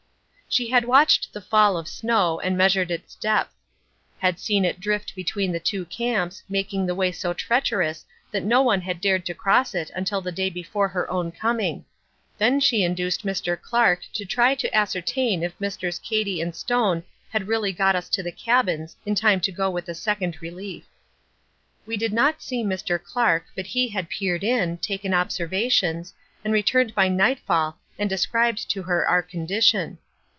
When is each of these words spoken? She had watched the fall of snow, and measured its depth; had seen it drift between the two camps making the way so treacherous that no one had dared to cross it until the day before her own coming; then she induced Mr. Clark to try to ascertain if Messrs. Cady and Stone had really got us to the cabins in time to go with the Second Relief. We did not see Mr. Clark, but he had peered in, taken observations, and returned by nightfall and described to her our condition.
She 0.53 0.69
had 0.69 0.83
watched 0.83 1.31
the 1.31 1.39
fall 1.39 1.77
of 1.77 1.87
snow, 1.87 2.41
and 2.41 2.57
measured 2.57 2.91
its 2.91 3.15
depth; 3.15 3.53
had 4.19 4.37
seen 4.37 4.65
it 4.65 4.81
drift 4.81 5.15
between 5.15 5.53
the 5.53 5.61
two 5.61 5.85
camps 5.85 6.43
making 6.49 6.85
the 6.85 6.93
way 6.93 7.13
so 7.13 7.31
treacherous 7.31 8.05
that 8.31 8.43
no 8.43 8.61
one 8.61 8.81
had 8.81 8.99
dared 8.99 9.25
to 9.27 9.33
cross 9.33 9.73
it 9.73 9.89
until 9.95 10.19
the 10.19 10.29
day 10.33 10.49
before 10.49 10.89
her 10.89 11.09
own 11.09 11.31
coming; 11.31 11.85
then 12.37 12.59
she 12.59 12.83
induced 12.83 13.25
Mr. 13.25 13.57
Clark 13.61 14.01
to 14.11 14.25
try 14.25 14.53
to 14.55 14.75
ascertain 14.75 15.41
if 15.41 15.55
Messrs. 15.57 15.99
Cady 15.99 16.41
and 16.41 16.53
Stone 16.53 17.03
had 17.29 17.47
really 17.47 17.71
got 17.71 17.95
us 17.95 18.09
to 18.09 18.21
the 18.21 18.29
cabins 18.33 18.97
in 19.05 19.15
time 19.15 19.39
to 19.39 19.53
go 19.53 19.69
with 19.69 19.85
the 19.85 19.95
Second 19.95 20.41
Relief. 20.41 20.83
We 21.85 21.95
did 21.95 22.11
not 22.11 22.41
see 22.41 22.61
Mr. 22.61 23.01
Clark, 23.01 23.45
but 23.55 23.67
he 23.67 23.87
had 23.87 24.09
peered 24.09 24.43
in, 24.43 24.79
taken 24.79 25.13
observations, 25.13 26.13
and 26.43 26.51
returned 26.51 26.93
by 26.93 27.07
nightfall 27.07 27.77
and 27.97 28.09
described 28.09 28.69
to 28.71 28.83
her 28.83 29.07
our 29.07 29.23
condition. 29.23 29.97